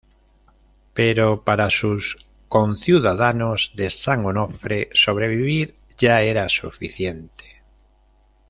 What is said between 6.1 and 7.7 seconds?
era suficiente.